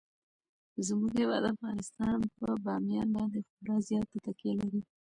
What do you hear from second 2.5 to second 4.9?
بامیان باندې خورا زیاته تکیه لري.